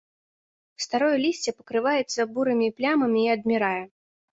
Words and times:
Старое 0.85 1.11
лісце 1.25 1.55
пакрываецца 1.59 2.29
бурымі 2.35 2.67
плямамі 2.77 3.21
і 3.29 3.33
адмірае. 3.41 3.81